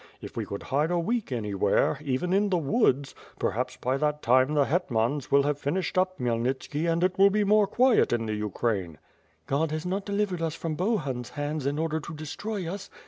[0.19, 4.55] If we could hide a week anywhere, even in the woods, perhaps by that time
[4.55, 8.25] the het mans will have finished up Khmyelnitski, and it will be more quiet in
[8.25, 8.97] the Ukraine."
[9.45, 12.89] "God has not delivered us from Bohun's hands, in order to destroy us.